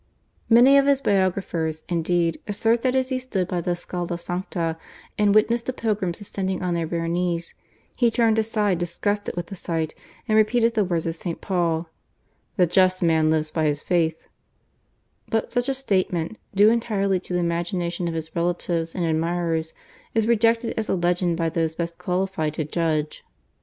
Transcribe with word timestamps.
Many 0.49 0.79
of 0.79 0.87
his 0.87 0.99
biographers, 0.99 1.83
indeed, 1.87 2.41
assert 2.47 2.81
that, 2.81 2.95
as 2.95 3.09
he 3.09 3.19
stood 3.19 3.47
by 3.47 3.61
the 3.61 3.73
/Scala 3.75 4.19
Sancta/ 4.19 4.75
and 5.15 5.35
witnessed 5.35 5.67
the 5.67 5.73
pilgrims 5.73 6.19
ascending 6.19 6.63
on 6.63 6.73
their 6.73 6.87
bare 6.87 7.07
knees, 7.07 7.53
he 7.95 8.09
turned 8.09 8.39
aside 8.39 8.79
disgusted 8.79 9.35
with 9.35 9.45
the 9.45 9.55
sight 9.55 9.93
and 10.27 10.35
repeated 10.35 10.73
the 10.73 10.83
words 10.83 11.05
of 11.05 11.15
St. 11.15 11.39
Paul, 11.39 11.87
"the 12.57 12.65
just 12.65 13.03
man 13.03 13.29
lives 13.29 13.51
by 13.51 13.65
his 13.65 13.83
faith"; 13.83 14.27
but 15.29 15.51
such 15.53 15.69
a 15.69 15.73
statement, 15.75 16.39
due 16.55 16.71
entirely 16.71 17.19
to 17.19 17.33
the 17.33 17.39
imagination 17.39 18.07
of 18.07 18.15
his 18.15 18.35
relatives 18.35 18.95
and 18.95 19.05
admirers 19.05 19.71
is 20.15 20.25
rejected 20.25 20.73
as 20.79 20.89
a 20.89 20.95
legend 20.95 21.37
by 21.37 21.47
those 21.47 21.75
best 21.75 21.99
qualified 21.99 22.55
to 22.55 22.65
judge. 22.65 23.23